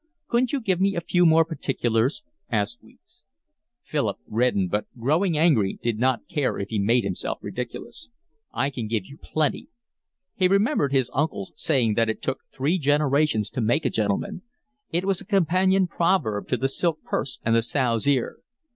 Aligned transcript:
"Couldn't 0.27 0.51
you 0.51 0.59
give 0.59 0.81
me 0.81 0.95
a 0.95 0.99
few 0.99 1.27
more 1.27 1.45
particulars?" 1.45 2.23
asked 2.51 2.81
Weeks. 2.81 3.23
Philip 3.83 4.17
reddened, 4.25 4.71
but, 4.71 4.87
growing 4.97 5.37
angry, 5.37 5.77
did 5.79 5.99
not 5.99 6.27
care 6.27 6.57
if 6.57 6.69
he 6.69 6.79
made 6.79 7.03
himself 7.03 7.37
ridiculous. 7.43 8.09
"I 8.51 8.71
can 8.71 8.87
give 8.87 9.05
you 9.05 9.17
plenty." 9.21 9.67
He 10.33 10.47
remembered 10.47 10.91
his 10.91 11.11
uncle's 11.13 11.53
saying 11.55 11.93
that 11.93 12.09
it 12.09 12.19
took 12.23 12.39
three 12.51 12.79
generations 12.79 13.51
to 13.51 13.61
make 13.61 13.85
a 13.85 13.91
gentleman: 13.91 14.41
it 14.89 15.05
was 15.05 15.21
a 15.21 15.23
companion 15.23 15.85
proverb 15.85 16.47
to 16.47 16.57
the 16.57 16.67
silk 16.67 17.03
purse 17.03 17.37
and 17.45 17.53
the 17.55 17.61
sow's 17.61 18.07
ear. 18.07 18.39